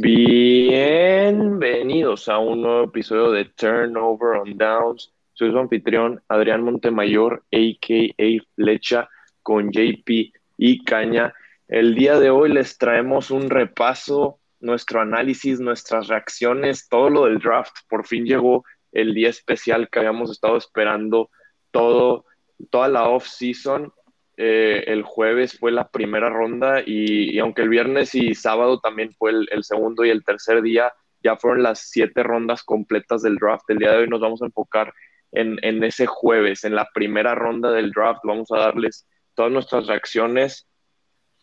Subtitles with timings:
[0.00, 5.12] Bienvenidos a un nuevo episodio de Turnover on Downs.
[5.32, 8.44] Soy su anfitrión Adrián Montemayor, a.k.a.
[8.54, 9.08] Flecha,
[9.42, 10.08] con JP
[10.56, 11.34] y Caña.
[11.66, 17.40] El día de hoy les traemos un repaso, nuestro análisis, nuestras reacciones, todo lo del
[17.40, 17.74] draft.
[17.88, 21.28] Por fin llegó el día especial que habíamos estado esperando
[21.72, 22.24] todo,
[22.70, 23.92] toda la off-season.
[24.40, 29.32] Eh, el jueves fue la primera ronda y, aunque el viernes y sábado también fue
[29.32, 30.92] el, segundo y el tercer día,
[31.24, 33.68] ya fueron las siete rondas completas del draft.
[33.68, 34.94] El día de hoy nos vamos a enfocar
[35.32, 38.20] en, ese jueves, en la primera ronda del draft.
[38.22, 40.68] Vamos a darles todas nuestras reacciones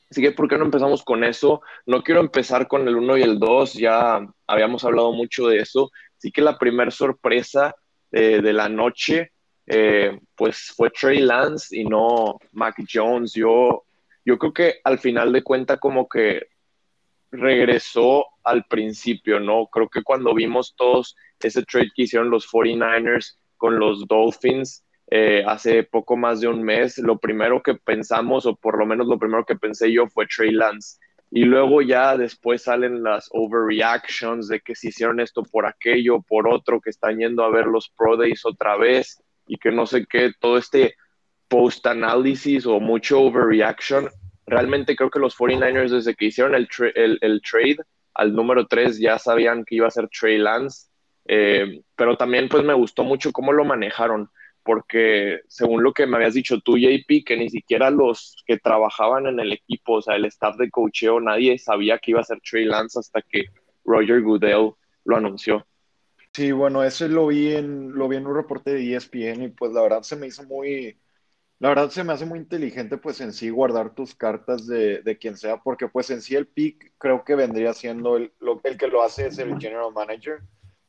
[0.09, 1.61] Así que, ¿por qué no empezamos con eso?
[1.85, 5.91] No quiero empezar con el 1 y el 2, ya habíamos hablado mucho de eso.
[6.17, 7.75] Así que la primera sorpresa
[8.11, 9.31] eh, de la noche,
[9.67, 13.33] eh, pues fue Trey Lance y no Mac Jones.
[13.33, 13.85] Yo,
[14.23, 16.47] yo creo que al final de cuenta como que
[17.31, 19.67] regresó al principio, ¿no?
[19.67, 25.43] Creo que cuando vimos todos ese trade que hicieron los 49ers con los Dolphins, eh,
[25.45, 29.19] hace poco más de un mes, lo primero que pensamos, o por lo menos lo
[29.19, 30.99] primero que pensé yo, fue Trey Lance.
[31.31, 36.47] Y luego ya después salen las overreactions de que se hicieron esto por aquello, por
[36.47, 40.05] otro, que están yendo a ver los Pro Days otra vez y que no sé
[40.09, 40.95] qué, todo este
[41.47, 44.09] post-análisis o mucho overreaction.
[44.47, 47.77] Realmente creo que los 49ers desde que hicieron el, el, trade
[48.13, 50.87] al número 3 ya sabían que iba a ser Trey Lance,
[51.27, 54.29] eh, pero también pues me gustó mucho cómo lo manejaron
[54.65, 59.27] porque según lo que me habías dicho tú, JP, que ni siquiera los que trabajaban
[59.27, 62.39] en el equipo, o sea, el staff de cocheo, nadie sabía que iba a ser
[62.41, 63.43] Trey Lance hasta que
[63.85, 64.71] Roger Goodell
[65.05, 65.67] lo anunció.
[66.35, 69.71] Sí, bueno, eso lo vi en, lo vi en un reporte de ESPN y pues
[69.71, 70.99] la verdad se me hizo muy,
[71.59, 75.17] la verdad se me hace muy inteligente pues en sí guardar tus cartas de, de
[75.17, 78.77] quien sea, porque pues en sí el pick creo que vendría siendo el, lo, el
[78.77, 80.41] que lo hace es el general manager,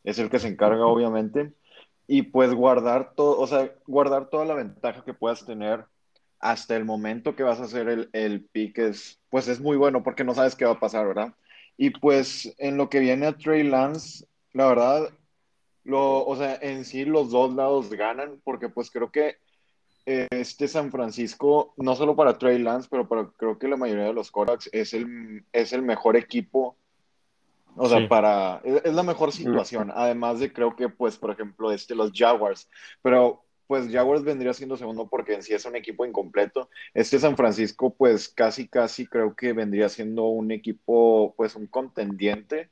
[0.04, 1.54] es el que se encarga obviamente
[2.08, 5.86] y pues guardar todo, o sea, guardar toda la ventaja que puedas tener
[6.40, 10.02] hasta el momento que vas a hacer el, el pick es, pues es muy bueno
[10.02, 11.34] porque no sabes qué va a pasar, ¿verdad?
[11.76, 15.10] Y pues en lo que viene a Trey Lance, la verdad,
[15.86, 19.36] lo, o sea, en sí los dos lados ganan porque pues creo que
[20.04, 24.12] este San Francisco, no solo para Trey Lance, pero para, creo que la mayoría de
[24.12, 26.76] los Corax es el, es el mejor equipo
[27.76, 28.62] o sea, para.
[28.64, 29.92] Es, la mejor situación.
[29.94, 32.70] Además de, creo que, pues, por ejemplo, este, los Jaguars.
[33.02, 36.70] Pero, pues, Jaguars vendría siendo segundo porque en sí es un equipo incompleto.
[36.94, 42.70] Este San Francisco, pues, casi, casi creo que vendría siendo un equipo, pues, un contendiente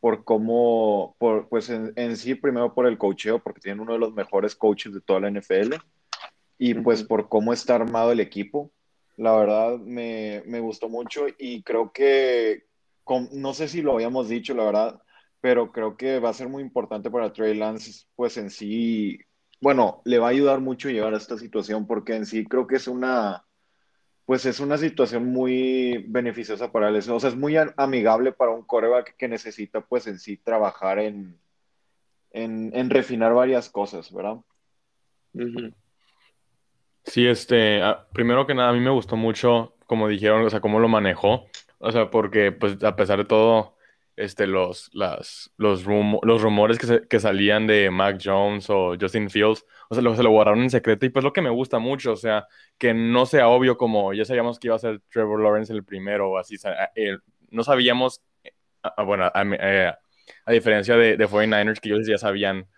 [0.00, 3.98] por cómo, por, pues, en, en sí, primero por el cocheo, porque tienen uno de
[3.98, 5.74] los mejores coaches de toda la NFL.
[6.58, 8.70] Y, pues, por cómo está armado el equipo.
[9.16, 12.64] La verdad, me, me gustó mucho y creo que
[13.32, 15.02] no sé si lo habíamos dicho, la verdad,
[15.40, 19.18] pero creo que va a ser muy importante para Trey Lance, pues en sí,
[19.60, 22.76] bueno, le va a ayudar mucho llegar a esta situación, porque en sí creo que
[22.76, 23.44] es una,
[24.30, 26.94] pues es una situación muy beneficiosa para él.
[27.10, 31.36] O sea, es muy amigable para un coreback que necesita, pues en sí, trabajar en,
[32.30, 34.36] en, refinar varias cosas, ¿verdad?
[37.02, 37.82] Sí, este,
[38.12, 41.46] primero que nada, a mí me gustó mucho, como dijeron, o sea, cómo lo manejó.
[41.78, 43.74] O sea, porque pues a pesar de todo,
[44.20, 49.64] este, los, las, los, los rumores que, que, salían de Mac Jones o Justin Fields,
[49.88, 52.12] o sea, lo, se lo guardaron en secreto y pues lo que me gusta mucho,
[52.12, 52.46] o sea,
[52.78, 56.30] que no sea obvio como ya sabíamos que iba a ser Trevor Lawrence el primero
[56.30, 56.56] o así,
[56.94, 57.16] eh,
[57.50, 58.52] no sabíamos, eh,
[59.04, 59.92] bueno, eh,
[60.44, 62.68] a, diferencia de, de 49ers que ellos ya sabían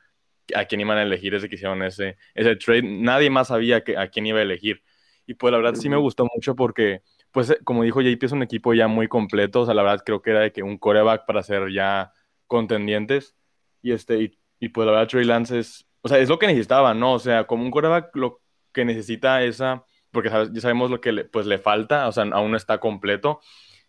[0.54, 3.96] a quién iban a elegir desde que hicieron ese, ese trade, nadie más sabía que,
[3.96, 4.82] a quién iba a elegir.
[5.26, 8.32] Y pues la verdad sí me gustó mucho porque pues eh, como dijo JP, es
[8.32, 9.62] un equipo ya muy completo.
[9.62, 12.12] O sea, la verdad creo que era de que un coreback para ser ya
[12.46, 13.34] contendientes.
[13.82, 16.94] Y este, y, pues la verdad, Trey Lance es, o sea, es lo que necesitaba,
[16.94, 17.14] ¿no?
[17.14, 18.40] O sea, como un coreback lo
[18.72, 22.52] que necesita esa, porque ya sabemos lo que le, pues le falta, o sea, aún
[22.52, 23.40] no está completo.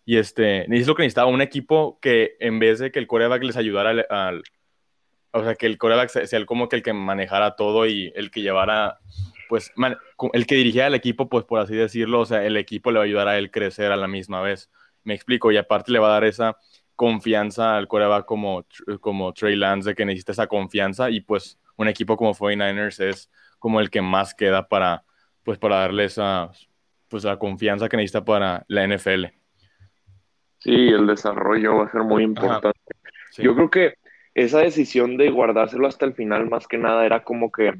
[0.04, 3.42] Y este, necesito lo que necesitaba un equipo que en vez de que el coreback
[3.44, 4.42] les ayudara al,
[5.32, 8.42] o sea, que el coreback sea como que el que manejara todo y el que
[8.42, 8.98] llevara
[9.48, 9.72] pues
[10.32, 13.04] el que dirigía el equipo, pues por así decirlo, o sea, el equipo le va
[13.04, 14.70] a ayudar a él crecer a la misma vez.
[15.02, 16.56] Me explico, y aparte le va a dar esa
[16.96, 18.64] confianza al coreback como,
[19.00, 23.30] como Trey Lance, de que necesita esa confianza, y pues un equipo como 49ers es
[23.58, 25.04] como el que más queda para,
[25.42, 26.50] pues para darle esa,
[27.08, 29.26] pues la confianza que necesita para la NFL.
[30.58, 32.78] Sí, el desarrollo va a ser muy importante.
[33.36, 33.94] Yo creo que
[34.34, 37.74] esa decisión de guardárselo hasta el final, más que nada, era como que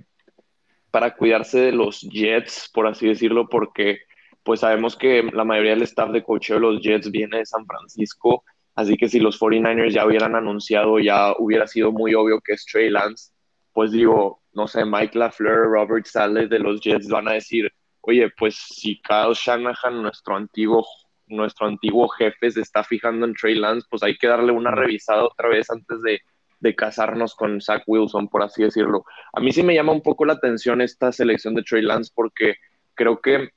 [0.95, 3.99] para cuidarse de los Jets, por así decirlo, porque
[4.45, 7.67] pues sabemos que la mayoría del staff de cocheo de los Jets viene de San
[7.67, 8.45] Francisco
[8.75, 12.67] Así que si los 49ers ya hubieran anunciado, ya hubiera sido muy obvio que es
[12.67, 13.33] Trey Lance,
[13.73, 17.71] pues digo, no sé, Mike LaFleur, Robert Saleh de los Jets van a decir,
[18.01, 20.85] oye, pues si Kyle Shanahan, nuestro antiguo,
[21.27, 25.25] nuestro antiguo jefe, se está fijando en Trey Lance, pues hay que darle una revisada
[25.25, 26.21] otra vez antes de,
[26.65, 29.05] de casarnos con Zach Wilson, por así decirlo.
[29.35, 32.57] A mí sí me llama un poco la atención esta selección de Trey Lance porque
[32.95, 33.51] creo que,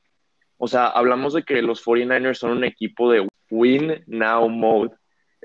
[0.58, 4.92] o sea, hablamos de que los 49ers son un equipo de win now mode,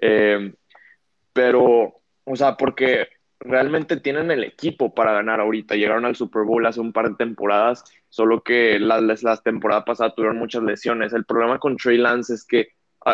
[0.00, 0.52] eh,
[1.32, 5.76] pero, o sea, porque realmente tienen el equipo para ganar ahorita.
[5.76, 10.16] Llegaron al Super Bowl hace un par de temporadas, solo que las, las temporadas pasadas
[10.16, 11.12] tuvieron muchas lesiones.
[11.12, 12.70] El problema con Trey Lance es que,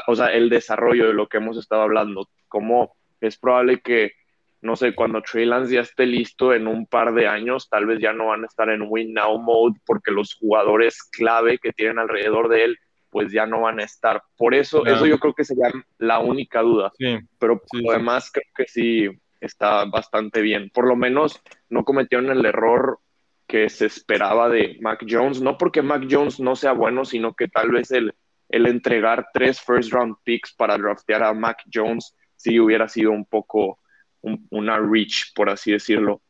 [0.06, 4.12] o sea, el desarrollo de lo que hemos estado hablando, como es probable que,
[4.60, 8.00] no sé, cuando Trey Lance ya esté listo en un par de años, tal vez
[8.00, 11.98] ya no van a estar en win now mode porque los jugadores clave que tienen
[11.98, 12.78] alrededor de él
[13.10, 14.22] pues ya no van a estar.
[14.36, 16.92] Por eso, eso yo creo que sería la única duda.
[17.38, 19.08] Pero por lo demás, creo que sí,
[19.40, 20.70] está bastante bien.
[20.72, 23.00] Por lo menos no cometieron el error
[23.46, 27.48] que se esperaba de Mac Jones, no porque Mac Jones no sea bueno, sino que
[27.48, 28.14] tal vez el,
[28.50, 33.24] el entregar tres first round picks para draftear a Mac Jones sí hubiera sido un
[33.24, 33.78] poco
[34.22, 36.22] una reach, por así decirlo.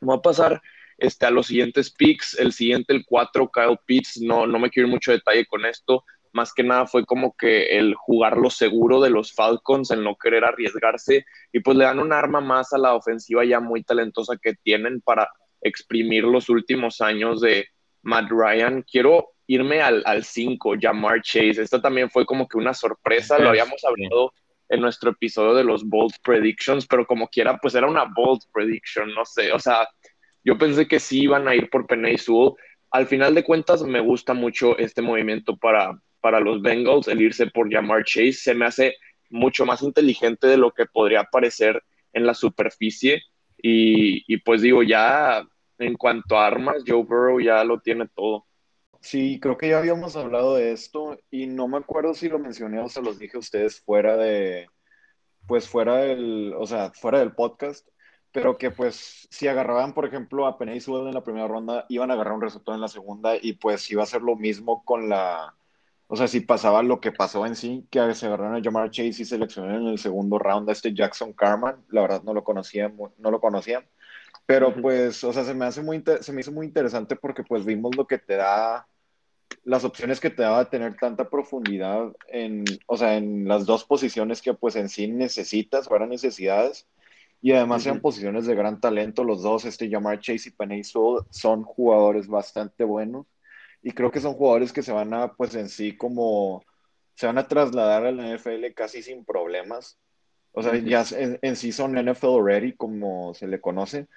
[0.00, 0.62] Vamos a pasar
[0.96, 2.38] este, a los siguientes picks.
[2.38, 4.20] El siguiente, el 4, Kyle Pitts.
[4.20, 7.78] No, no me quiero ir mucho detalle con esto más que nada fue como que
[7.78, 11.98] el jugar lo seguro de los Falcons, el no querer arriesgarse y pues le dan
[11.98, 15.28] un arma más a la ofensiva ya muy talentosa que tienen para
[15.60, 17.66] exprimir los últimos años de
[18.02, 18.82] Matt Ryan.
[18.82, 21.62] Quiero irme al 5, Jamar Chase.
[21.62, 24.32] Esta también fue como que una sorpresa, lo habíamos hablado
[24.68, 29.14] en nuestro episodio de los Bold Predictions, pero como quiera, pues era una Bold Prediction,
[29.14, 29.88] no sé, o sea,
[30.44, 32.54] yo pensé que sí iban a ir por Penny Sewell.
[32.90, 37.48] Al final de cuentas, me gusta mucho este movimiento para, para los Bengals el irse
[37.48, 38.32] por Jamar Chase.
[38.32, 38.96] Se me hace
[39.28, 41.82] mucho más inteligente de lo que podría parecer
[42.14, 43.22] en la superficie.
[43.60, 45.44] Y, pues digo, ya
[45.78, 48.46] en cuanto a armas, Joe Burrow ya lo tiene todo.
[49.00, 52.80] Sí, creo que ya habíamos hablado de esto y no me acuerdo si lo mencioné
[52.80, 54.68] o se los dije a ustedes fuera de,
[55.46, 57.88] pues fuera del, o sea, fuera del podcast,
[58.32, 62.14] pero que pues si agarraban, por ejemplo, a Penny en la primera ronda, iban a
[62.14, 65.54] agarrar un receptor en la segunda y pues iba a ser lo mismo con la,
[66.08, 69.22] o sea, si pasaba lo que pasó en sí, que se agarraron a Jamar Chase
[69.22, 72.96] y seleccionaron en el segundo round a este Jackson Carman, la verdad no lo conocían,
[73.18, 73.86] no lo conocían,
[74.48, 77.66] pero pues, o sea, se me hace muy, se me hizo muy interesante porque pues
[77.66, 78.88] vimos lo que te da,
[79.62, 84.40] las opciones que te daba tener tanta profundidad en, o sea, en las dos posiciones
[84.40, 86.88] que pues en sí necesitas, fueran necesidades,
[87.42, 91.62] y además sean posiciones de gran talento, los dos, este Jamar Chase y Penny son
[91.64, 93.26] jugadores bastante buenos
[93.82, 96.64] y creo que son jugadores que se van a, pues en sí, como
[97.16, 99.98] se van a trasladar a la NFL casi sin problemas.
[100.52, 104.08] O sea, ya en, sí son NFL ready, como se le conoce.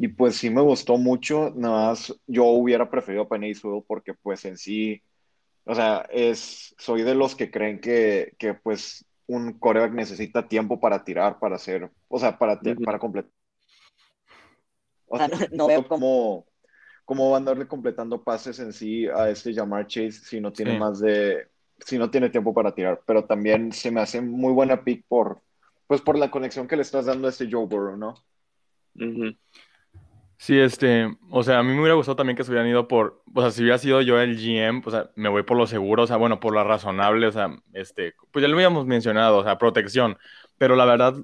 [0.00, 3.52] Y pues sí me gustó mucho, nada más yo hubiera preferido a Penny
[3.86, 5.02] porque pues en sí,
[5.64, 10.78] o sea, es, soy de los que creen que, que pues un coreback necesita tiempo
[10.78, 13.32] para tirar, para hacer, o sea, para, para completar.
[15.08, 16.46] O sea, no veo como
[17.04, 20.78] cómo van a darle completando pases en sí a este Jamar Chase si no tiene
[20.78, 23.00] más de, si no tiene tiempo para tirar.
[23.04, 25.40] Pero también se me hace muy buena pick por,
[25.86, 28.14] pues por la conexión que le estás dando a este Joe Burrow, ¿no?
[30.38, 33.22] Sí, este, o sea, a mí me hubiera gustado también que se hubieran ido por,
[33.34, 36.04] o sea, si hubiera sido yo el GM, o sea, me voy por lo seguro,
[36.04, 39.44] o sea, bueno, por lo razonable, o sea, este, pues ya lo habíamos mencionado, o
[39.44, 40.16] sea, protección,
[40.56, 41.16] pero la verdad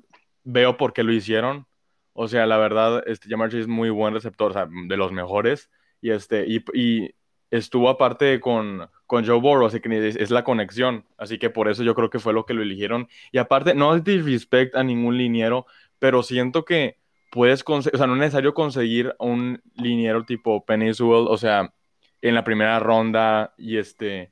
[0.42, 1.66] veo por qué lo hicieron,
[2.14, 5.12] o sea, la verdad, este, Jamar Chase es muy buen receptor, o sea, de los
[5.12, 5.68] mejores.
[6.00, 7.10] Y, este, y,
[7.50, 11.04] estuvo aparte con, con Joe Burrow, así que es, la conexión.
[11.18, 13.08] Así que por eso yo creo que fue lo que lo eligieron.
[13.32, 15.66] Y aparte, no es disrespect a ningún liniero,
[15.98, 16.98] pero siento que
[17.34, 21.74] puedes conseguir, o sea, no es necesario conseguir un liniero tipo Penny o sea,
[22.22, 24.30] en la primera ronda y este,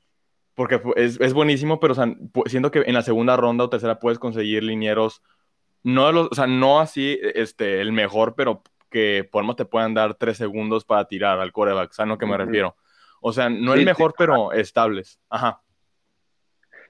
[0.55, 3.99] porque es, es buenísimo, pero o sea, siento que en la segunda ronda o tercera
[3.99, 5.21] puedes conseguir linieros
[5.83, 9.93] no, los, o sea, no así este, el mejor, pero que por más te puedan
[9.93, 12.77] dar tres segundos para tirar al coreback, ¿sabes a lo que me refiero?
[13.19, 15.19] O sea, no el mejor, pero estables.
[15.29, 15.61] Ajá.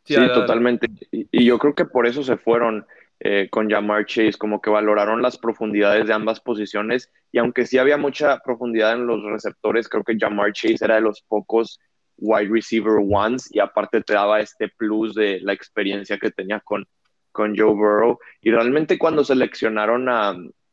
[0.04, 0.88] Sí, totalmente.
[1.10, 2.86] Y, yo creo que por eso se fueron
[3.26, 7.10] eh, con Jamar Chase, como que valoraron las profundidades de ambas posiciones.
[7.32, 11.02] Y aunque sí había mucha profundidad en los receptores, creo que Jamar Chase era de
[11.02, 11.80] los pocos
[12.18, 16.86] wide receiver ones y aparte te daba este plus de la experiencia que tenía con,
[17.32, 18.20] con Joe Burrow.
[18.42, 20.10] Y realmente cuando seleccionaron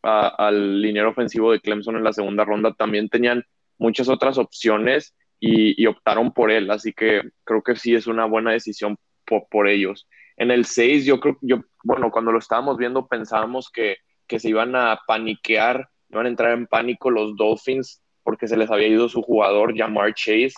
[0.03, 3.45] al liniero ofensivo de Clemson en la segunda ronda también tenían
[3.79, 6.69] muchas otras opciones y, optaron por él.
[6.71, 10.09] Así que creo que sí es una buena decisión por, ellos.
[10.41, 14.49] En el 6, yo creo, yo, bueno, cuando lo estábamos viendo pensábamos que, que se
[14.49, 19.11] iban a paniquear, iban a entrar en pánico los Dolphins porque se les había ido
[19.11, 20.55] su jugador, Jamar Chase,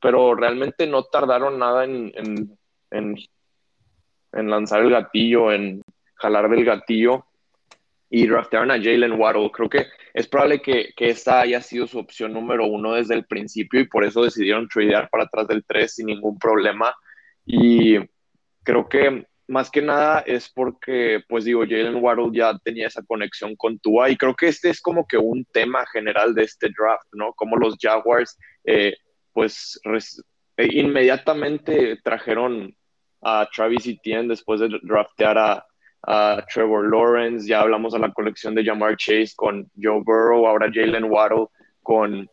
[0.00, 2.56] pero realmente no tardaron nada en, en,
[2.92, 3.16] en,
[4.30, 5.82] en lanzar el gatillo, en
[6.14, 7.26] jalar del gatillo
[8.08, 9.50] y draftearon a Jalen Waddle.
[9.50, 13.26] Creo que es probable que, que, esta haya sido su opción número uno desde el
[13.26, 16.94] principio y por eso decidieron tradear para atrás del 3 sin ningún problema.
[17.44, 17.98] Y
[18.66, 23.54] creo que más que nada es porque, pues digo, Jalen Waddle ya tenía esa conexión
[23.54, 27.06] con Tua y creo que este es como que un tema general de este draft,
[27.12, 27.32] ¿no?
[27.32, 28.96] Como los Jaguars, eh,
[29.32, 29.80] pues
[30.56, 32.74] eh, inmediatamente trajeron
[33.22, 35.66] a Travis Etienne después de draftear a,
[36.02, 40.70] a Trevor Lawrence, ya hablamos de la colección de Jamar Chase con Joe Burrow, ahora
[40.72, 41.46] Jalen Waddle
[41.82, 42.28] con,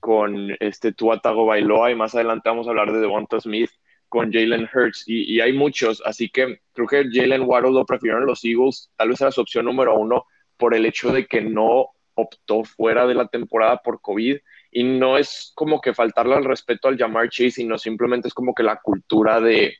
[0.00, 3.70] con este Tua Tagovailoa y más adelante vamos a hablar de Devonta Smith
[4.14, 8.26] con Jalen Hurts y, y, hay muchos, así que creo que Jalen Waddle lo prefirieron
[8.26, 10.24] los Eagles, tal vez era su opción número uno
[10.56, 14.38] por el hecho de que no optó fuera de la temporada por COVID
[14.70, 18.54] y no es como que faltarle al respeto al Jamar Chase, sino simplemente es como
[18.54, 19.76] que la cultura de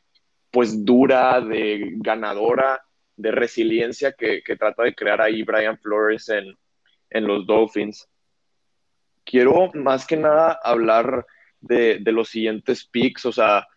[0.51, 2.81] pues dura, de ganadora,
[3.17, 6.55] de resiliencia que, que, trata de crear ahí Brian Flores en,
[7.09, 8.07] en, los Dolphins.
[9.25, 11.25] Quiero más que nada hablar
[11.59, 13.67] de, de, los siguientes picks, o sea,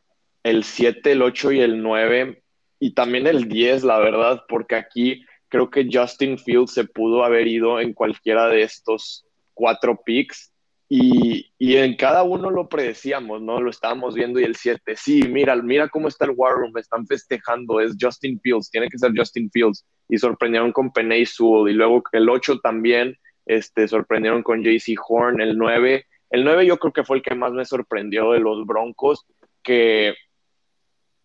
[0.42, 2.42] el 7, el 8 y el 9,
[2.80, 7.46] y también el 10, la verdad, porque aquí creo que Justin Fields se pudo haber
[7.46, 10.52] ido en cualquiera de estos cuatro picks
[10.90, 13.60] y, y, en cada uno lo predecíamos, ¿no?
[13.60, 17.06] Lo estábamos viendo y el 7, sí, mira, mira cómo está el War Room, están
[17.06, 19.84] festejando, es Justin Fields, tiene que ser Justin Fields.
[20.08, 21.70] Y sorprendieron con Penay Sewell.
[21.70, 25.42] Y luego el 8 también, este, sorprendieron con JC Horn.
[25.42, 28.64] El 9, el 9 yo creo que fue el que más me sorprendió de los
[28.64, 29.26] Broncos,
[29.62, 30.14] que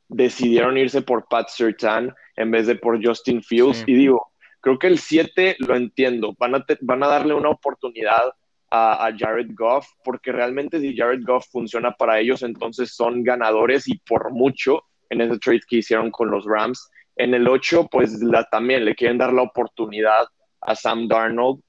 [0.08, 3.80] decidieron irse por Pat Sertan en vez de por Justin Fields.
[3.80, 3.84] Sí.
[3.88, 4.32] Y digo,
[4.62, 8.32] creo que el 7 lo entiendo, van a, van a darle una oportunidad
[8.70, 13.88] a, a, Jared Goff, porque realmente si Jared Goff funciona para ellos, entonces son ganadores
[13.88, 16.90] y por mucho en ese trade que hicieron con los Rams.
[17.16, 20.26] En el 8, pues la, también le quieren dar la oportunidad
[20.62, 21.62] a Sam Darnold,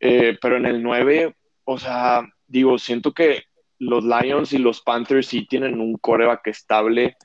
[0.00, 3.42] eh, pero en el 9, o sea, digo, siento que
[3.78, 7.16] los Lions y los Panthers sí tienen un coreback estable.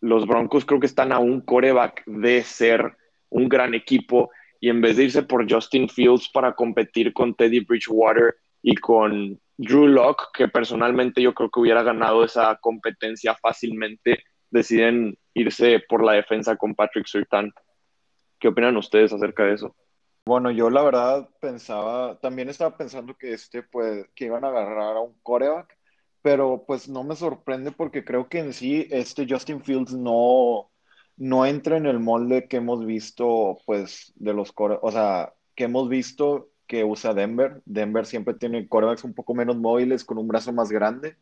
[0.00, 2.96] Los Broncos creo que están a un coreback de ser
[3.28, 4.30] un gran equipo
[4.60, 9.40] y en vez de irse por Justin Fields para competir con Teddy Bridgewater, y con
[9.56, 16.04] Drew Locke, que personalmente yo creo que hubiera ganado esa competencia fácilmente, deciden irse por
[16.04, 17.52] la defensa con Patrick Surtain.
[18.38, 19.76] ¿Qué opinan ustedes acerca de eso?
[20.26, 24.96] Bueno, yo la verdad pensaba, también estaba pensando que este, pues, que iban a agarrar
[24.96, 25.76] a un coreback,
[26.22, 30.70] pero pues no me sorprende porque creo que en sí este Justin Fields no,
[31.16, 35.64] no entra en el molde que hemos visto, pues, de los corebacks, o sea, que
[35.64, 37.60] hemos visto que usa Denver.
[37.64, 41.16] Denver siempre tiene corebacks un poco menos móviles, con un brazo más grande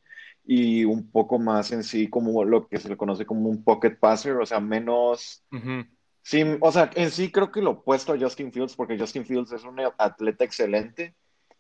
[0.45, 3.99] y un poco más en sí como lo que se le conoce como un pocket
[3.99, 5.43] passer, o sea, menos...
[5.53, 5.89] Uh -huh.
[6.23, 9.53] Sí, o sea, en sí creo que lo opuesto a Justin Fields, porque Justin Fields
[9.53, 11.15] es un atleta excelente,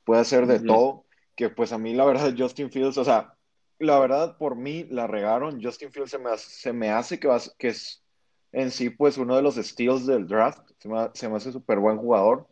[0.04, 0.66] puede hacer de uh -huh.
[0.66, 1.04] todo,
[1.38, 3.35] que pues a mí la verdad Justin Fields, o sea,
[3.78, 7.28] la verdad por mí la regaron, Justin Fields se me hace, se me hace que,
[7.28, 8.02] va, que es
[8.52, 11.78] en sí pues uno de los steals del draft, se me, se me hace súper
[11.78, 12.49] buen jugador,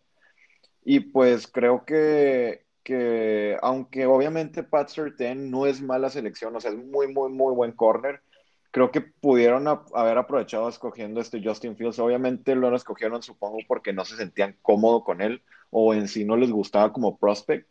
[0.84, 6.70] y pues creo que, que aunque obviamente Pat Surtain no es mala selección, o sea,
[6.70, 8.22] es muy, muy, muy buen corner,
[8.70, 11.98] creo que pudieron haber aprovechado escogiendo este Justin Fields.
[11.98, 16.36] Obviamente lo escogieron, supongo, porque no se sentían cómodo con él o en sí no
[16.36, 17.66] les gustaba como prospect.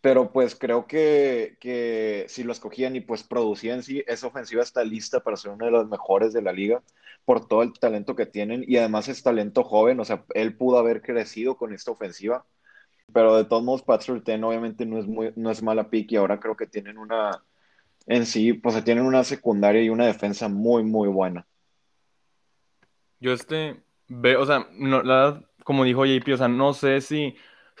[0.00, 4.84] Pero pues creo que, que si lo escogían y pues producían sí, esa ofensiva está
[4.84, 6.82] lista para ser una de las mejores de la liga
[7.24, 10.78] por todo el talento que tienen y además es talento joven, o sea, él pudo
[10.78, 12.44] haber crecido con esta ofensiva,
[13.12, 16.16] pero de todos modos Pat Surtain obviamente no es, muy, no es mala pick y
[16.16, 17.42] ahora creo que tienen una,
[18.06, 21.46] en sí, pues tienen una secundaria y una defensa muy, muy buena.
[23.18, 27.34] Yo este, veo, o sea, no, la como dijo JP, o sea, no sé si,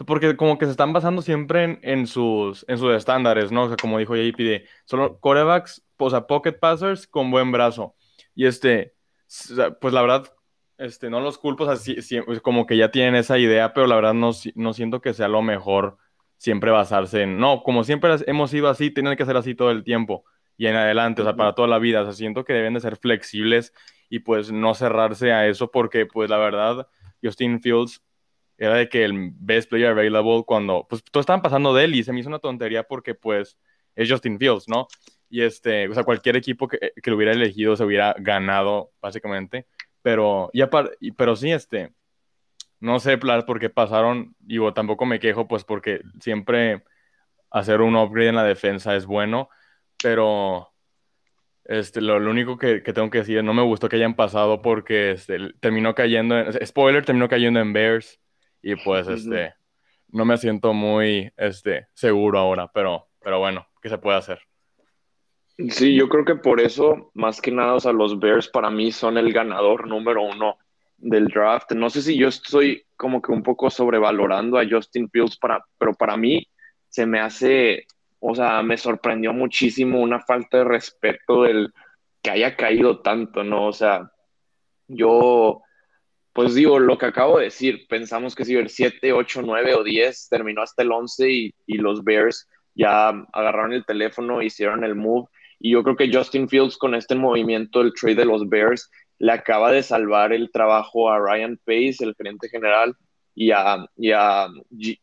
[0.04, 3.64] porque como que se están basando siempre en, en sus, en sus estándares, ¿no?
[3.64, 7.94] O sea, como dijo JP, de solo corebacks, o sea, pocket passers con buen brazo.
[8.34, 8.94] Y este,
[9.80, 10.32] pues la verdad,
[10.78, 13.86] este, no los culpo, o sea, sí, sí, como que ya tienen esa idea, pero
[13.86, 15.96] la verdad no, no siento que sea lo mejor
[16.36, 19.84] siempre basarse en, no, como siempre hemos sido así, tienen que ser así todo el
[19.84, 20.24] tiempo
[20.58, 22.80] y en adelante, o sea, para toda la vida, o sea, siento que deben de
[22.80, 23.72] ser flexibles
[24.08, 26.88] y pues no cerrarse a eso porque pues la verdad,
[27.22, 28.02] Justin Fields
[28.58, 32.04] era de que el best player available cuando, pues todo estaban pasando de él y
[32.04, 33.58] se me hizo una tontería porque pues
[33.94, 34.88] es Justin Fields, ¿no?
[35.28, 39.66] y este, o sea, cualquier equipo que, que lo hubiera elegido se hubiera ganado, básicamente.
[40.02, 40.70] Pero, ya
[41.16, 41.92] pero sí, este,
[42.80, 46.84] no sé por qué pasaron, digo, tampoco me quejo, pues porque siempre
[47.50, 49.48] hacer un upgrade en la defensa es bueno,
[50.02, 50.72] pero
[51.64, 55.38] este, lo, único que, tengo que decir, no me gustó que hayan pasado porque este,
[55.60, 58.20] terminó cayendo, en, spoiler, terminó cayendo en Bears
[58.62, 59.54] y pues este,
[60.08, 64.40] no me siento muy este, seguro ahora, pero, pero bueno, ¿qué se puede hacer?
[65.70, 68.92] Sí, yo creo que por eso, más que nada, o sea, los Bears para mí
[68.92, 70.58] son el ganador número uno
[70.98, 71.72] del draft.
[71.72, 75.94] No sé si yo estoy como que un poco sobrevalorando a Justin Fields, para, pero
[75.94, 76.46] para mí
[76.88, 77.86] se me hace,
[78.20, 81.72] o sea, me sorprendió muchísimo una falta de respeto del
[82.22, 83.66] que haya caído tanto, ¿no?
[83.66, 84.10] O sea,
[84.88, 85.62] yo,
[86.36, 89.82] pues digo, lo que acabo de decir, pensamos que si el 7, 8, 9 o
[89.82, 94.94] 10 terminó hasta el 11 y, y los Bears ya agarraron el teléfono, hicieron el
[94.94, 95.28] move
[95.58, 99.32] y yo creo que Justin Fields con este movimiento, el trade de los Bears, le
[99.32, 102.94] acaba de salvar el trabajo a Ryan Pace, el gerente general,
[103.34, 104.48] y a, y a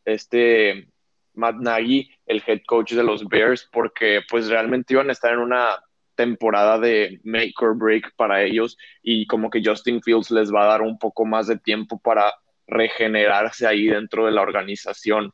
[0.04, 0.88] este
[1.34, 5.40] Matt Nagy, el head coach de los Bears, porque pues realmente iban a estar en
[5.40, 5.80] una
[6.14, 10.68] temporada de make or break para ellos y como que Justin Fields les va a
[10.68, 12.32] dar un poco más de tiempo para
[12.66, 15.32] regenerarse ahí dentro de la organización.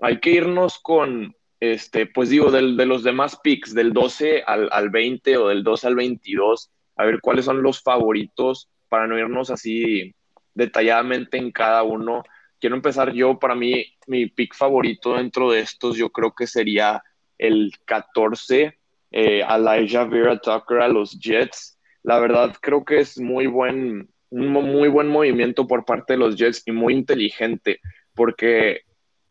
[0.00, 4.88] Hay que irnos con este, pues digo, de los demás picks, del 12 al, al
[4.88, 9.50] 20 o del 12 al 22, a ver cuáles son los favoritos para no irnos
[9.50, 10.14] así
[10.54, 12.22] detalladamente en cada uno.
[12.58, 17.02] Quiero empezar yo, para mí, mi pick favorito dentro de estos, yo creo que sería
[17.36, 18.78] el 14,
[19.10, 21.78] eh, Elijah Vera Tucker a los Jets.
[22.02, 26.36] La verdad, creo que es muy buen, un muy buen movimiento por parte de los
[26.36, 27.80] Jets y muy inteligente,
[28.14, 28.82] porque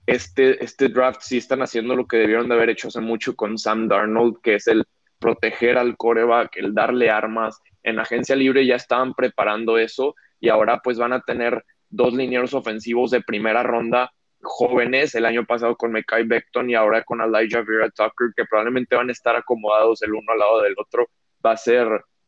[0.05, 3.57] este, este draft sí están haciendo lo que debieron de haber hecho hace mucho con
[3.57, 4.83] Sam Darnold, que es el
[5.19, 7.59] proteger al coreback, el darle armas.
[7.83, 12.53] En agencia libre ya estaban preparando eso y ahora pues van a tener dos linieros
[12.53, 17.61] ofensivos de primera ronda jóvenes, el año pasado con Mekai Beckton y ahora con Elijah
[17.61, 21.09] Vera Tucker, que probablemente van a estar acomodados el uno al lado del otro.
[21.45, 21.87] Va a ser,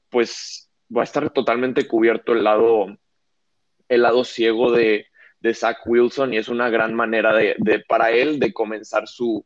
[0.09, 2.87] pues, va a estar totalmente cubierto el lado,
[3.87, 5.07] el lado ciego de,
[5.41, 9.45] de Zach Wilson y es una gran manera de, para él de comenzar su,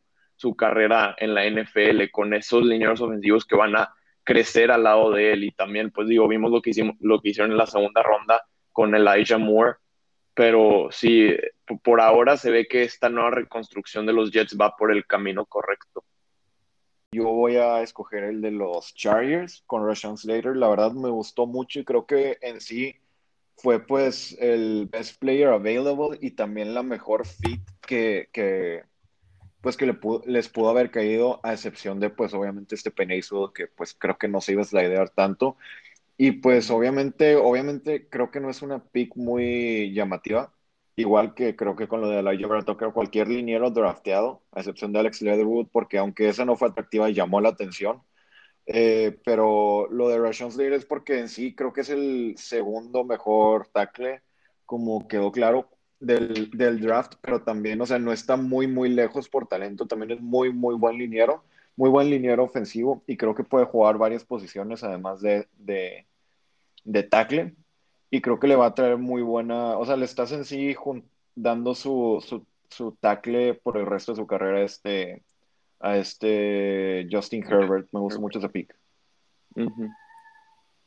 [0.56, 5.32] carrera en la NFL con esos lineros ofensivos que van a crecer al lado de
[5.32, 5.44] él.
[5.44, 8.44] Y también pues digo vimos lo que hicimos lo que hicieron en la segunda ronda
[8.70, 9.76] con Elijah Moore
[10.36, 11.34] pero sí
[11.82, 15.46] por ahora se ve que esta nueva reconstrucción de los Jets va por el camino
[15.46, 16.04] correcto.
[17.10, 20.54] Yo voy a escoger el de los Chargers con Rashawn Slater.
[20.54, 22.96] La verdad me gustó mucho y creo que en sí
[23.56, 28.82] fue pues el best player available y también la mejor fit que, que
[29.62, 33.68] pues que le les pudo haber caído a excepción de pues obviamente este Penezo que
[33.68, 35.56] pues creo que no se iba a slidear tanto
[36.16, 40.52] y pues obviamente obviamente creo que no es una pick muy llamativa
[40.96, 45.00] igual que creo que con lo de Elijah Tucker cualquier liniero drafteado a excepción de
[45.00, 48.02] Alex Leatherwood porque aunque esa no fue atractiva llamó la atención
[48.66, 53.04] eh, pero lo de Rashawn Slater es porque en sí creo que es el segundo
[53.04, 54.22] mejor tackle,
[54.64, 59.28] como quedó claro, del, del, draft, pero también, o sea, no está muy, muy lejos
[59.28, 61.44] por talento, también es muy, muy buen liniero,
[61.76, 66.06] muy buen liniero ofensivo y creo que puede jugar varias posiciones además de, de,
[66.84, 67.54] de tackle
[68.10, 70.74] y creo que le va a traer muy buena, o sea, le estás en sí
[71.34, 75.22] dando su, su, su tackle por el resto de su carrera este
[75.80, 77.88] a este Justin Herbert.
[77.92, 78.74] Me gusta mucho ese pick.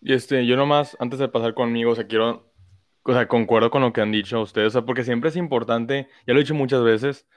[0.01, 2.51] Y este, yo nomás, antes de pasar conmigo, o sea, quiero,
[3.03, 6.07] o sea, concuerdo con lo que han dicho ustedes, o sea, porque siempre es importante,
[6.25, 7.27] ya lo he dicho muchas veces,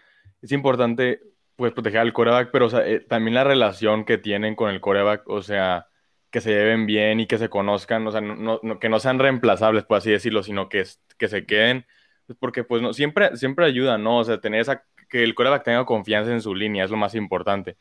[0.42, 1.20] es importante,
[1.56, 4.80] pues, proteger al coreback, pero, o sea, eh, también la relación que tienen con el
[4.80, 5.86] coreback, o sea,
[6.30, 9.84] que se lleven bien y que se conozcan, o sea, no, que no sean reemplazables,
[9.84, 10.84] por así decirlo, sino que,
[11.18, 11.86] que se queden,
[12.26, 14.18] pues, porque, pues, no, siempre, siempre ayuda, ¿no?
[14.18, 17.14] O sea, tener esa que el coreback tenga confianza en su línea, es lo más
[17.14, 17.76] importante.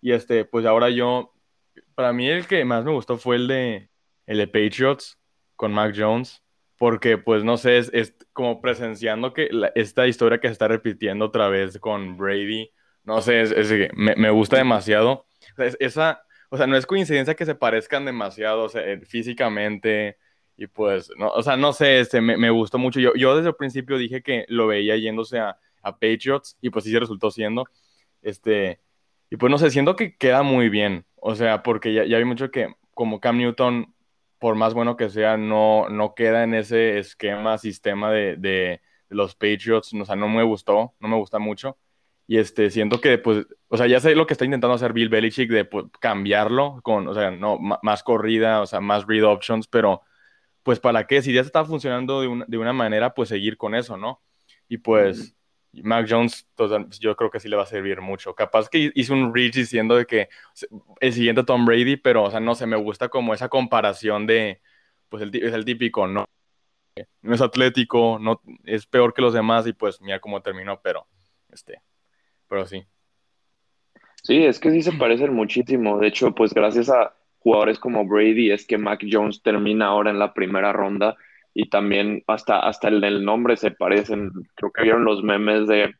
[0.00, 1.32] Y este, pues ahora yo,
[1.94, 3.88] para mí el que más me gustó fue el de,
[4.26, 5.18] el de Patriots
[5.54, 6.42] con Mac Jones,
[6.76, 11.48] porque pues no sé, es, como presenciando que esta historia que se está repitiendo otra
[11.48, 12.72] vez con Brady,
[13.04, 15.26] no sé, es, me, me, gusta demasiado.
[15.80, 20.18] esa, o sea, no es coincidencia que se parezcan demasiado, o sea, eh, físicamente,
[20.56, 23.00] y pues, no, o sea, no sé, este, me, me gustó mucho.
[23.00, 26.84] Yo, yo desde el principio dije que lo veía yéndose a a Patriots y pues
[26.84, 27.64] sí se resultó siendo.
[28.22, 28.80] Este,
[29.30, 31.04] y pues no sé, siento que queda muy bien.
[31.16, 33.94] O sea, porque ya, ya hay mucho que como Cam Newton,
[34.38, 39.34] por más bueno que sea, no, no queda en ese esquema, sistema de, de, los
[39.34, 39.92] Patriots.
[39.94, 41.76] O sea, no me gustó, no me gusta mucho.
[42.26, 45.08] Y este, siento que, pues, o sea, ya sé lo que está intentando hacer Bill
[45.08, 49.66] Belichick de pues, cambiarlo con, o sea, no, más corrida, o sea, más read options,
[49.66, 50.02] pero,
[50.62, 51.22] pues, ¿para qué?
[51.22, 54.22] Si ya está funcionando de una, de una manera, pues seguir con eso, ¿no?
[54.68, 55.36] Y pues,
[55.72, 56.46] Mac Jones,
[57.00, 58.34] yo creo que sí le va a servir mucho.
[58.34, 60.28] Capaz que hice un reach diciendo de que
[61.00, 64.60] el siguiente Tom Brady, pero, o sea, no sé, me gusta como esa comparación de,
[65.08, 66.26] pues, el, es el típico, ¿no?
[67.22, 71.06] No es atlético, no, es peor que los demás y pues mira cómo terminó, pero,
[71.50, 71.80] este,
[72.52, 72.84] pero sí.
[74.22, 75.98] Sí, es que sí se parecen muchísimo.
[75.98, 80.18] De hecho, pues gracias a jugadores como Brady es que Mac Jones termina ahora en
[80.18, 81.16] la primera ronda
[81.54, 84.30] y también hasta, hasta el nombre se parecen.
[84.54, 85.94] Creo que vieron los memes de,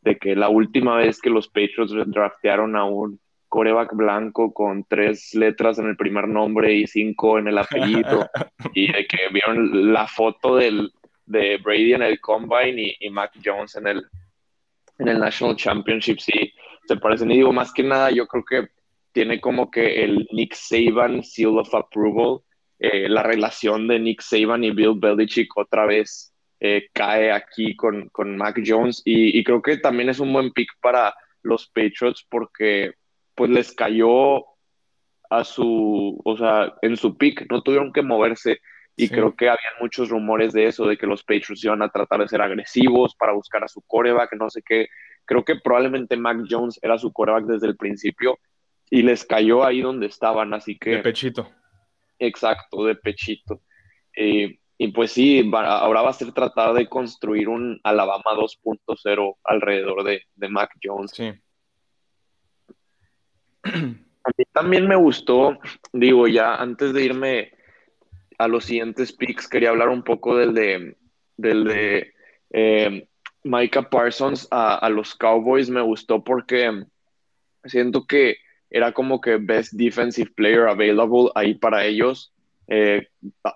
[0.00, 5.32] de que la última vez que los Patriots draftearon a un coreback blanco con tres
[5.36, 8.28] letras en el primer nombre y cinco en el apellido
[8.74, 10.90] y de que vieron la foto del,
[11.26, 14.04] de Brady en el combine y, y Mac Jones en el,
[14.98, 16.52] en el National Championship, sí,
[16.86, 17.30] se parecen.
[17.30, 18.68] Y digo, más que nada, yo creo que
[19.12, 22.40] tiene como que el Nick Saban Seal of Approval,
[22.78, 28.08] eh, la relación de Nick Saban y Bill Belichick otra vez eh, cae aquí con,
[28.10, 32.92] con Mac Jones y, creo que también es un buen pick para los Patriots porque
[33.34, 34.44] pues les cayó
[35.28, 38.60] a su, o sea, en su pick, no tuvieron que moverse
[38.96, 42.20] y creo que habían muchos rumores de eso, de que los Patriots iban a tratar
[42.20, 44.88] de ser agresivos para buscar a su coreback, no sé qué.
[45.24, 48.38] Creo que probablemente Mac Jones era su coreback desde el principio
[48.90, 50.90] y les cayó ahí donde estaban, así que...
[50.90, 51.50] De pechito.
[52.18, 53.62] Exacto, de pechito.
[54.14, 60.04] Eh, y pues sí, ahora va a ser tratar de construir un Alabama 2.0 alrededor
[60.04, 61.12] de, de, Mac Jones.
[61.12, 61.32] Sí.
[63.64, 65.58] A mí también me gustó,
[65.92, 67.52] digo, ya antes de irme
[68.42, 70.96] a los siguientes picks, quería hablar un poco del de,
[71.36, 72.12] del de
[72.50, 73.08] eh,
[73.44, 75.70] Micah Parsons a, los Cowboys.
[75.70, 76.84] Me gustó porque
[77.64, 78.36] siento que
[78.68, 82.32] era como que best defensive player available ahí para ellos.
[82.66, 83.06] Eh,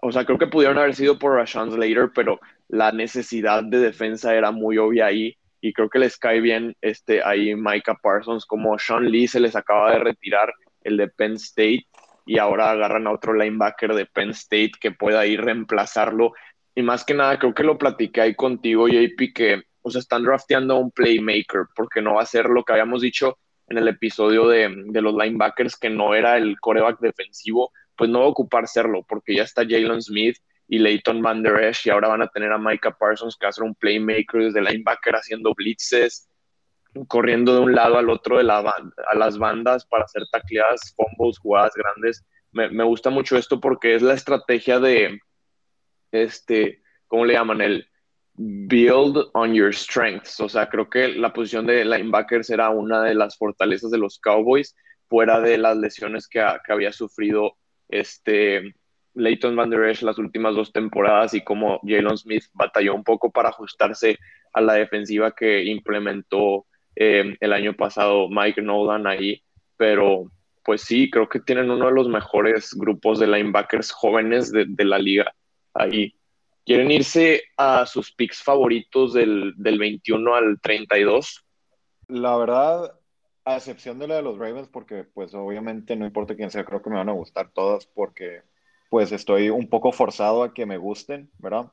[0.03, 4.35] o sea, creo que pudieron haber sido por Rashawn Slater, pero la necesidad de defensa
[4.35, 5.37] era muy obvia ahí.
[5.61, 9.57] Y creo que les cae bien este, ahí Micah Parsons, como Sean Lee se les
[9.57, 11.87] acaba de retirar el de Penn State
[12.27, 16.33] y ahora agarran a otro linebacker de Penn State que pueda ir reemplazarlo.
[16.75, 20.25] Y más que nada, creo que lo platiqué ahí contigo, JP, que o sea, están
[20.25, 23.87] drafteando a un playmaker, porque no va a ser lo que habíamos dicho en el
[23.87, 28.29] episodio de, de los linebackers, que no era el coreback defensivo, pues no va a
[28.29, 30.37] ocupar serlo, porque ya está Jalen Smith
[30.67, 33.51] y Leighton Van Der Esch, y ahora van a tener a Micah Parsons, que va
[33.51, 36.29] a ser un playmaker desde linebacker haciendo blitzes,
[37.05, 38.65] corriendo de un lado al otro de la
[39.15, 42.25] las bandas para hacer tacleadas, combos, jugadas grandes.
[42.53, 45.21] Me, gusta mucho esto porque es la estrategia de,
[46.11, 47.61] este, ¿cómo le llaman?
[47.61, 47.87] El
[48.35, 50.41] build on your strengths.
[50.41, 54.19] O sea, creo que la posición de linebacker será una de las fortalezas de los
[54.19, 54.75] Cowboys,
[55.09, 57.57] fuera de las lesiones que, había sufrido
[57.89, 58.75] este
[59.15, 63.31] Leighton Van Der Esch las últimas dos temporadas y como Jalen Smith batalló un poco
[63.31, 64.19] para ajustarse
[64.53, 69.43] a la defensiva que implementó eh, el año pasado Mike Nolan ahí,
[69.77, 70.31] pero
[70.65, 74.99] pues sí, creo que tienen uno de los mejores grupos de linebackers jóvenes de, la
[74.99, 75.33] liga
[75.75, 76.17] ahí.
[76.65, 81.45] ¿Quieren irse a sus picks favoritos del, 21 al 32?
[82.09, 82.99] La verdad,
[83.45, 86.83] a excepción de la de los Ravens, porque pues obviamente no importa quién sea, creo
[86.83, 88.43] que me van a gustar todas porque
[88.91, 91.71] pues estoy un poco forzado a que me gusten, ¿verdad?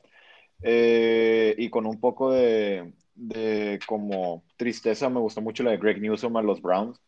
[0.62, 6.02] Eh, y con un poco de, de como tristeza, me gustó mucho la de Greg
[6.02, 7.00] Newsom a los Browns.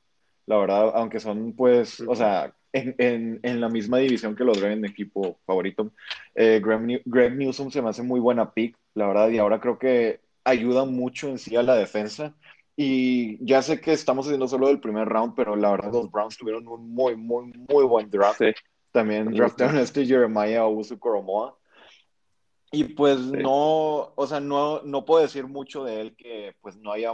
[0.46, 4.90] La verdad, aunque son pues, o sea, en, en, la misma división que los Ravens,
[4.90, 5.92] equipo favorito,
[6.36, 6.62] eh,
[7.06, 10.86] Greg, Newsom se me hace muy buena pick, la verdad, y ahora creo que ayuda
[10.86, 12.36] mucho en sí a la defensa.
[12.78, 16.38] Y ya sé que estamos haciendo solo el primer round, pero la verdad los Browns
[16.38, 18.42] tuvieron un muy, muy, muy buen draft.
[18.92, 21.58] También draftaron a este Jeremiah Usu Koromoa.
[22.76, 26.92] Y pues no, o sea, no, no puedo decir mucho de él que pues no
[26.92, 27.14] haya,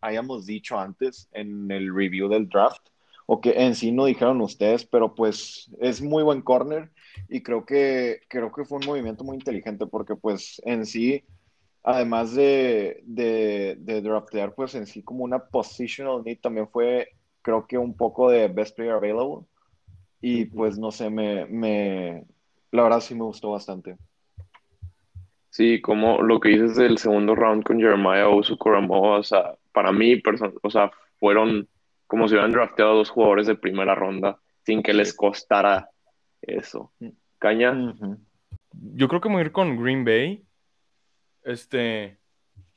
[0.00, 2.88] hayamos dicho antes en el review del draft,
[3.26, 6.92] o que en sí no dijeron ustedes, pero pues es muy buen corner
[7.28, 11.24] y creo que, creo que fue un movimiento muy inteligente porque pues en sí,
[11.82, 17.08] además de, de, de draftear pues en sí como una positional need, también fue
[17.42, 19.46] creo que un poco de best player available.
[20.20, 22.24] Y pues no sé, me, me,
[22.70, 23.96] la verdad sí me gustó bastante.
[25.52, 30.18] Sí, como lo que dices del segundo round con Jeremiah Osu o sea, para mí,
[30.62, 31.68] o sea, fueron
[32.06, 35.90] como si hubieran drafteado a dos jugadores de primera ronda sin que les costara
[36.40, 36.94] eso.
[37.38, 37.74] Caña.
[38.72, 40.42] Yo creo que voy a ir con Green Bay.
[41.44, 42.16] Este,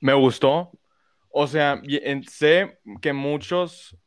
[0.01, 0.71] me gustó.
[1.29, 1.81] o sea,
[2.27, 3.97] sé que muchos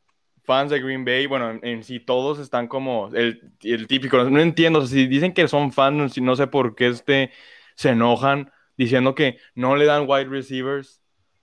[0.43, 4.85] fans de Green Bay, bueno, en, sí todos están como el, el, típico, no entiendo,
[4.85, 7.31] si dicen que son fans, no sé por qué este,
[7.73, 11.01] se enojan diciendo que no le dan wide receivers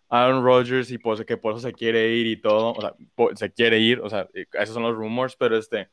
[0.09, 2.95] a Aaron Rodgers y pues que por eso se quiere ir y todo, o sea,
[3.35, 5.91] se quiere ir, o sea, esos son los rumors, pero este,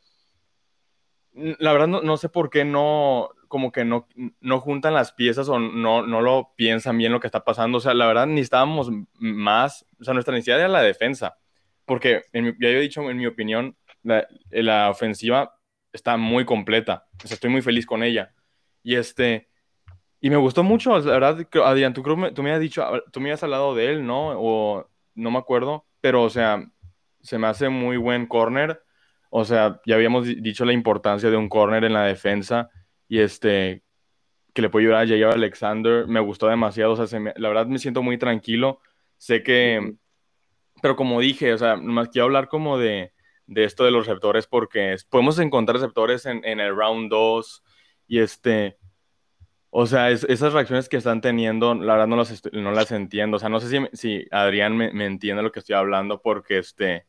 [1.33, 4.07] la verdad no, no sé por qué no, como que no,
[4.39, 7.81] no juntan las piezas o no, no lo piensan bien lo que está pasando, o
[7.81, 11.37] sea, la verdad necesitábamos más, o sea, nuestra necesidad era la defensa
[11.85, 15.59] porque ya he dicho en mi opinión, la, la, ofensiva
[15.91, 17.07] está muy completa.
[17.21, 18.33] O sea, estoy muy feliz con ella.
[18.83, 19.49] Y este,
[20.23, 22.81] y me gustó mucho, la verdad, Adrián, tú, tú me has dicho,
[23.11, 24.29] tú me has hablado de él, ¿no?
[24.39, 26.63] O no me acuerdo, pero o sea,
[27.21, 28.81] se me hace muy buen corner.
[29.29, 32.69] O sea, ya habíamos dicho la importancia de un corner en la defensa
[33.09, 33.83] y este,
[34.53, 35.33] que le puede ayudar a J.R.
[35.33, 36.07] Alexander.
[36.07, 38.79] Me gustó demasiado, o sea, la verdad me siento muy tranquilo.
[39.17, 39.95] Sé que,
[40.81, 43.11] pero como dije, o sea, más quiero hablar como de,
[43.45, 47.61] de esto de los receptores porque podemos encontrar receptores en, en el round 2
[48.07, 48.77] y este,
[49.75, 53.39] o sea, esas reacciones que están teniendo, la verdad no las, no las entiendo, o
[53.39, 57.07] sea, no sé si, si Adrián me, me, entiende lo que estoy hablando porque este,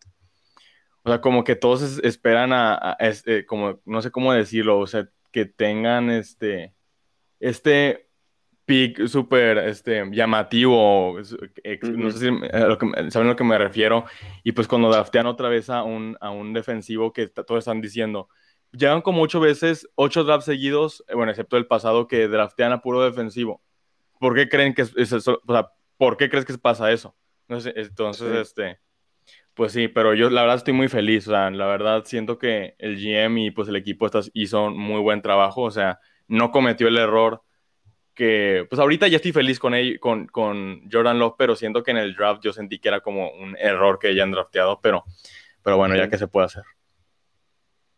[1.03, 5.07] o sea, como que todos esperan a, este, como, no sé cómo decirlo, o sea,
[5.31, 6.73] que tengan este,
[7.39, 8.09] este
[8.65, 14.07] pick súper este, llamativo, no sé si saben a lo que me refiero,
[14.43, 18.31] y pues cuando draftean otra vez a un, a un defensivo que todos están diciendo,
[18.77, 22.81] llegan como ocho veces, ocho drafts seguidos, eh, bueno, excepto el pasado que draftean a
[22.83, 23.63] puro defensivo.
[24.19, 25.41] ¿Por qué creen que es, eso?
[25.47, 27.17] O sea, ¿por qué crees que pasa eso?
[27.49, 28.81] Entonces, este,
[29.55, 32.75] pues sí, pero yo la verdad estoy muy feliz, o sea, la verdad siento que
[32.79, 36.97] el GM y pues el equipo hizo muy buen trabajo, o sea, no cometió el
[36.97, 37.43] error
[38.15, 41.91] que, pues ahorita ya estoy feliz con, él, con, con Jordan Love, pero siento que
[41.91, 45.05] en el draft yo sentí que era como un error que hayan drafteado, pero,
[45.63, 46.65] pero bueno, ya que se puede hacer.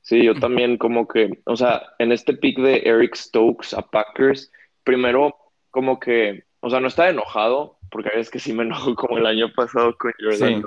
[0.06, 4.52] Sí, yo también como que, o sea, en este pick de Eric Stokes a Packers,
[4.84, 5.34] primero
[5.70, 9.18] como que, o sea, no estaba enojado, porque a veces que sí me enojo como
[9.18, 10.62] el año pasado con Jordan,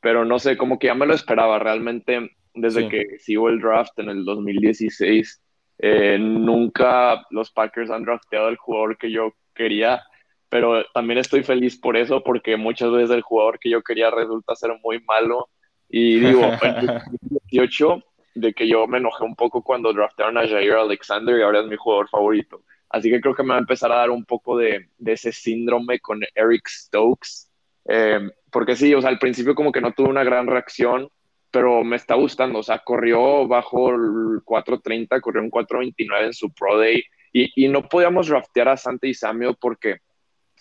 [0.00, 3.98] pero no sé, como que ya me lo esperaba realmente desde que sigo el draft
[3.98, 5.42] en el 2016
[5.80, 10.02] eh, nunca los Packers han drafteado el jugador que yo quería,
[10.48, 14.54] pero también estoy feliz por eso, porque muchas veces el jugador que yo quería resulta
[14.54, 15.48] ser muy malo.
[15.88, 16.86] Y digo, en
[17.50, 18.04] 2018,
[18.40, 21.66] de que yo me enojé un poco cuando draftearon a Jair Alexander y ahora es
[21.66, 22.62] mi jugador favorito.
[22.90, 25.32] Así que creo que me va a empezar a dar un poco de, de ese
[25.32, 27.50] síndrome con Eric Stokes.
[27.88, 31.08] Eh, porque sí, o sea, al principio como que no tuve una gran reacción,
[31.50, 32.60] pero me está gustando.
[32.60, 37.68] O sea, corrió bajo el 4.30, corrió un 4.29 en su Pro Day y, y,
[37.68, 39.98] no podíamos draftear a Santa y Samuel porque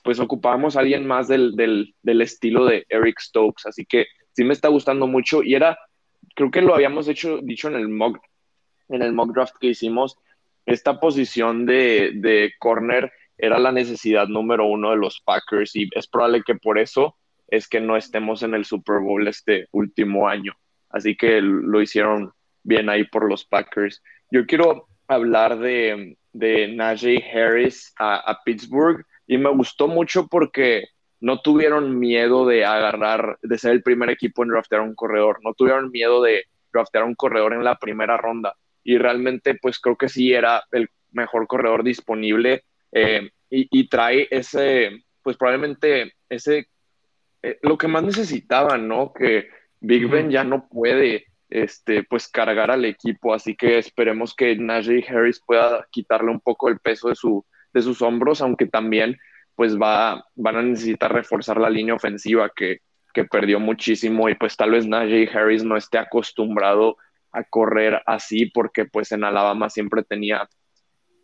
[0.04, 3.68] pues ocupábamos a alguien más del, del, del, estilo de Eric Stokes.
[3.68, 5.78] Así que sí me está gustando mucho y era,
[6.38, 8.19] creo que lo habíamos hecho, dicho en el mock,
[8.89, 10.17] en el mock draft que hicimos,
[10.67, 16.08] esta posición de, de corner era la necesidad número uno de los Packers y es
[16.08, 17.15] probable que por eso
[17.47, 20.54] es que no estemos en el Super Bowl este último año.
[20.89, 22.32] Así que lo hicieron
[22.63, 24.04] bien ahí por los Packers.
[24.30, 30.86] Yo quiero hablar de, de Najee Harris a, Pittsburgh y me gustó mucho porque
[31.20, 35.54] no tuvieron miedo de agarrar, de ser el primer equipo en draftear un corredor, no
[35.54, 38.56] tuvieron miedo de draftear un corredor en la primera ronda.
[38.84, 45.04] Y realmente pues creo que sí era el mejor corredor disponible eh, y, trae ese,
[45.24, 46.68] pues probablemente ese,
[47.42, 49.14] eh, lo que más necesitaban, ¿no?
[49.14, 49.48] Que
[49.80, 55.06] Big Ben ya no puede este, pues cargar al equipo, así que esperemos que Najee
[55.08, 59.18] Harris pueda quitarle un poco el peso de, su, de sus hombros, aunque también
[59.58, 64.56] pues va, van a necesitar reforzar la línea ofensiva que, que perdió muchísimo y pues
[64.56, 66.96] tal vez Najee Harris no esté acostumbrado
[67.32, 70.48] a correr así porque pues en Alabama siempre tenía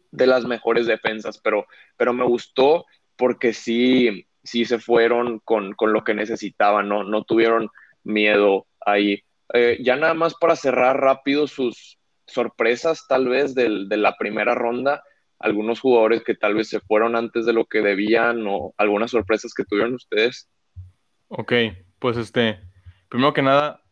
[0.09, 5.93] de las mejores defensas, pero, pero me gustó porque sí, sí se fueron con, con
[5.93, 7.03] lo que necesitaban, ¿no?
[7.03, 7.69] No tuvieron
[8.03, 9.21] miedo ahí.
[9.53, 14.55] Eh, ya nada más para cerrar rápido sus sorpresas, tal vez, del, de la primera
[14.55, 15.03] ronda,
[15.43, 19.53] algunos jugadores que tal vez se fueron antes de lo que debían o algunas sorpresas
[19.53, 20.49] que tuvieron ustedes.
[21.27, 21.53] Ok,
[21.99, 22.61] pues este,
[23.09, 23.83] primero que nada,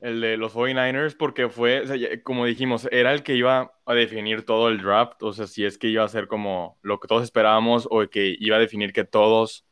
[0.00, 4.68] el de los 49ers, porque fue, como dijimos, era el que iba a definir todo
[4.68, 7.86] el draft, o sea, si es que iba a ser como lo que todos esperábamos
[7.88, 9.64] o que iba a definir que todos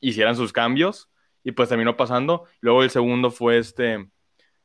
[0.00, 1.10] hicieran sus cambios
[1.42, 2.46] y pues terminó pasando.
[2.60, 4.08] Luego el segundo fue este,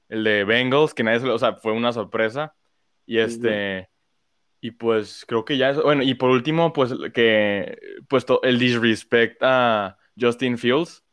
[0.07, 2.55] el de Bengals, que nadie, o sea, fue una sorpresa.
[3.05, 3.89] Y este,
[4.61, 9.41] y pues creo que ya es, bueno, y por último, pues que, pues el disrespect
[9.41, 11.03] a Justin Fields,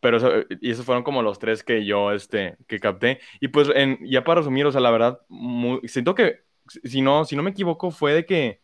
[0.00, 3.20] pero y esos fueron como los tres que yo, este, que capté.
[3.40, 5.20] Y pues, en, ya para resumir, o sea, la verdad,
[5.84, 6.40] siento que,
[6.84, 8.62] si no, si no me equivoco, fue de que,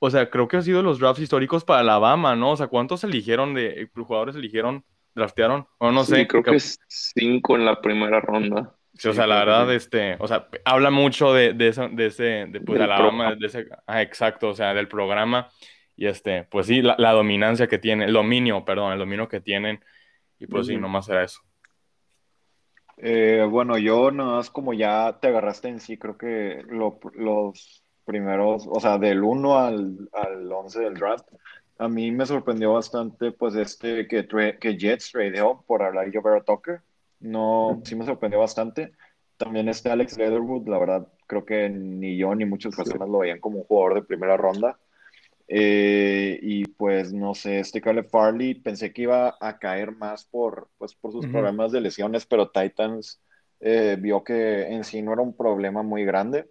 [0.00, 2.52] o sea, creo que han sido los drafts históricos para Alabama, ¿no?
[2.52, 5.68] O sea, ¿cuántos eligieron de, jugadores eligieron, draftearon?
[5.78, 6.26] O no sé.
[6.26, 8.74] Creo que cinco en la primera ronda.
[9.00, 12.60] Sí, o sea, la verdad, este, o sea, habla mucho de, de, de ese, de,
[12.60, 15.48] pues, Alabama, de ese, ah, exacto, o sea, del programa.
[15.96, 19.40] Y este, pues sí, la, la dominancia que tiene, el dominio, perdón, el dominio que
[19.40, 19.82] tienen
[20.38, 21.40] y pues sí, nomás era eso.
[22.98, 28.66] Eh, bueno, yo nada más como ya te agarraste en sí, creo que los primeros,
[28.68, 31.26] o sea, del 1 al, al 11 del draft,
[31.78, 34.26] a mí me sorprendió bastante, pues, este que,
[34.60, 36.82] que Jets tradeó por Elijah Vera Tucker.
[37.20, 38.92] No, sí me sorprendió bastante.
[39.36, 43.40] También este Alex Leatherwood, la verdad, creo que ni yo ni muchas personas lo veían
[43.40, 44.78] como un jugador de primera ronda.
[45.52, 50.68] Eh, y pues no sé, este Caleb Farley pensé que iba a caer más por,
[50.78, 53.20] pues, por sus problemas de lesiones, pero Titans
[53.58, 56.48] eh, vio que en sí no era un problema muy grande.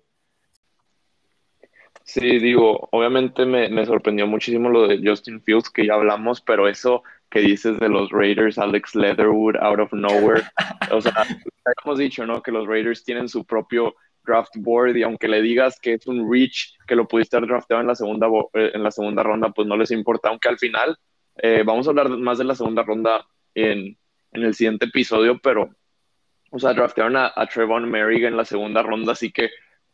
[2.04, 6.68] Sí, digo, obviamente me, me, sorprendió muchísimo lo de Justin Fields, que ya hablamos, pero
[6.68, 10.44] eso que dices de los Raiders, Alex Leatherwood, out of nowhere,
[10.92, 11.26] o sea,
[11.84, 12.42] hemos dicho, ¿no?
[12.42, 16.32] Que los Raiders tienen su propio draft board y aunque le digas que es un
[16.32, 19.68] reach, que lo pudiste haber drafteado en la segunda, eh, en la segunda ronda, pues
[19.68, 20.98] no les importa, aunque al final
[21.38, 23.98] eh, vamos a hablar más de la segunda ronda en,
[24.32, 25.70] en, el siguiente episodio, pero,
[26.52, 29.50] o sea, draftearon a, a Trevon Merrick en la segunda ronda, así que,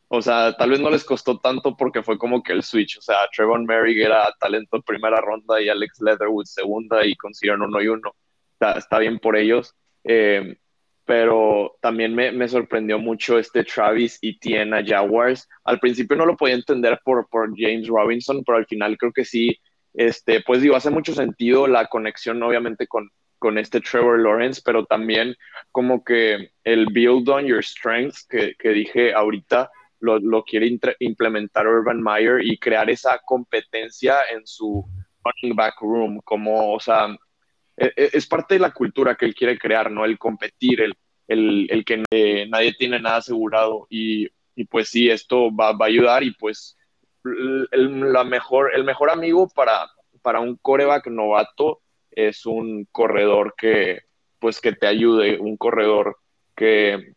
[0.08, 3.02] o sea, tal vez no les costó tanto porque fue como que el switch, o
[3.02, 7.88] sea, Trevon Merrick era talento primera ronda y Alex Leatherwood segunda y consiguieron uno y
[7.88, 8.16] uno,
[8.60, 9.74] está, bien por ellos.
[10.04, 10.58] Eh,
[11.06, 15.48] pero también me, me, sorprendió mucho este Travis y Tiena Jaguars.
[15.64, 19.24] Al principio no lo podía entender por, por James Robinson, pero al final creo que
[19.24, 19.60] sí,
[19.94, 24.86] este, pues digo, hace mucho sentido la conexión obviamente con, con este Trevor Lawrence, pero
[24.86, 25.36] también
[25.72, 29.70] como que el build on your strengths que, que dije ahorita
[30.06, 34.86] lo, lo quiere implementar Urban Meyer y crear esa competencia en su
[35.24, 37.08] running back room, como, o sea,
[37.76, 40.06] e, e, es parte de la cultura que él quiere crear, ¿no?
[40.06, 40.94] El competir, el,
[41.28, 45.90] el, el que nadie tiene nada asegurado y, y pues sí, esto va, va, a
[45.90, 46.78] ayudar y pues
[47.24, 49.88] el, la mejor, el mejor amigo para,
[50.22, 54.02] para un coreback novato es un corredor que
[54.40, 56.18] pues que te ayude, un corredor
[56.56, 57.14] que,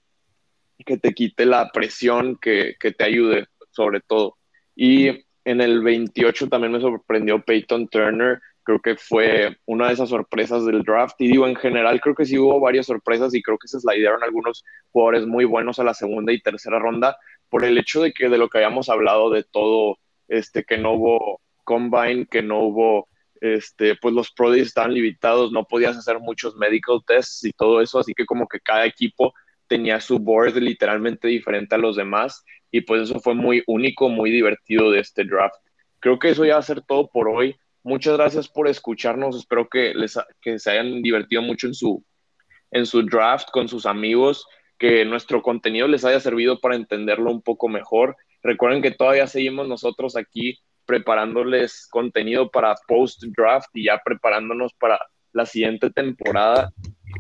[0.85, 4.37] que te quite la presión, que, que te ayude sobre todo.
[4.75, 5.09] Y
[5.45, 10.67] en el 28 también me sorprendió Peyton Turner, creo que fue una de esas sorpresas
[10.67, 11.15] del draft.
[11.21, 14.23] Y digo, en general, creo que sí hubo varias sorpresas y creo que se slidearon
[14.23, 17.17] algunos jugadores muy buenos a la segunda y tercera ronda
[17.49, 20.93] por el hecho de que de lo que habíamos hablado de todo, este, que no
[20.93, 23.09] hubo combine, que no hubo,
[23.41, 27.99] este, pues los pro estaban limitados, no podías hacer muchos medical tests y todo eso,
[27.99, 29.33] así que como que cada equipo
[29.69, 34.31] tenía su board literalmente diferente a los demás y pues eso fue muy único, muy
[34.31, 35.57] divertido de este draft.
[36.01, 37.57] Creo que eso ya va a ser todo por hoy.
[37.83, 39.37] Muchas gracias por escucharnos.
[39.37, 42.05] Espero que, les, que se hayan divertido mucho en su,
[42.71, 44.47] en su draft con sus amigos,
[44.79, 48.17] que nuestro contenido les haya servido para entenderlo un poco mejor.
[48.43, 54.99] Recuerden que todavía seguimos nosotros aquí preparándoles contenido para post draft y ya preparándonos para
[55.39, 56.71] la siguiente temporada.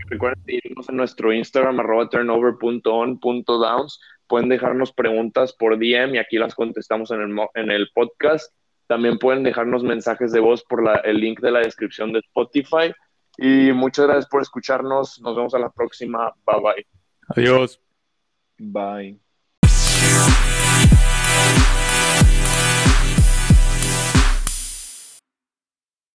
[0.09, 4.00] Recuerden seguirnos en nuestro Instagram arroba turnover.on.downs.
[4.26, 8.52] Pueden dejarnos preguntas por DM y aquí las contestamos en el, en el podcast.
[8.87, 12.92] También pueden dejarnos mensajes de voz por el link de la descripción de Spotify.
[13.38, 15.20] Y muchas gracias por escucharnos.
[15.20, 16.35] Nos vemos a la próxima.
[16.44, 16.87] Bye bye.
[17.28, 17.81] Adiós.
[18.59, 19.28] Bye.